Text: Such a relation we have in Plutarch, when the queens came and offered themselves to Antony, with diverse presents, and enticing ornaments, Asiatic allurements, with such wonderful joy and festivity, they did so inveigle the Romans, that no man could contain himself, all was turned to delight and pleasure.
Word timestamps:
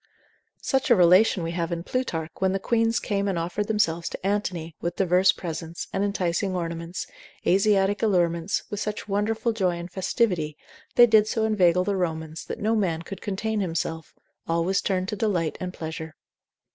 Such 0.63 0.89
a 0.89 0.95
relation 0.95 1.43
we 1.43 1.51
have 1.51 1.71
in 1.71 1.83
Plutarch, 1.83 2.31
when 2.39 2.53
the 2.53 2.59
queens 2.59 2.99
came 2.99 3.27
and 3.27 3.37
offered 3.37 3.67
themselves 3.67 4.09
to 4.09 4.25
Antony, 4.25 4.75
with 4.81 4.95
diverse 4.95 5.31
presents, 5.31 5.85
and 5.93 6.03
enticing 6.03 6.55
ornaments, 6.55 7.05
Asiatic 7.45 8.01
allurements, 8.01 8.63
with 8.71 8.79
such 8.79 9.07
wonderful 9.07 9.53
joy 9.53 9.77
and 9.77 9.91
festivity, 9.91 10.57
they 10.95 11.05
did 11.05 11.27
so 11.27 11.45
inveigle 11.45 11.83
the 11.83 11.95
Romans, 11.95 12.43
that 12.45 12.57
no 12.57 12.75
man 12.75 13.03
could 13.03 13.21
contain 13.21 13.59
himself, 13.59 14.15
all 14.47 14.63
was 14.63 14.81
turned 14.81 15.07
to 15.09 15.15
delight 15.15 15.55
and 15.61 15.71
pleasure. 15.71 16.15